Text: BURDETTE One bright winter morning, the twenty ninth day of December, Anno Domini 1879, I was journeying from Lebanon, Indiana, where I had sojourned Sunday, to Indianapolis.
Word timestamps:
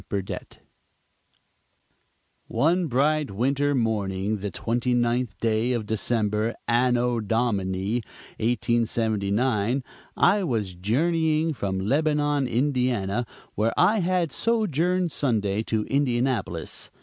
BURDETTE 0.09 0.57
One 2.47 2.87
bright 2.87 3.29
winter 3.29 3.75
morning, 3.75 4.37
the 4.37 4.49
twenty 4.49 4.95
ninth 4.95 5.37
day 5.37 5.73
of 5.73 5.85
December, 5.85 6.55
Anno 6.67 7.19
Domini 7.19 7.97
1879, 8.39 9.83
I 10.17 10.43
was 10.43 10.73
journeying 10.73 11.53
from 11.53 11.77
Lebanon, 11.79 12.47
Indiana, 12.47 13.27
where 13.53 13.73
I 13.77 13.99
had 13.99 14.31
sojourned 14.31 15.11
Sunday, 15.11 15.61
to 15.65 15.85
Indianapolis. 15.85 16.89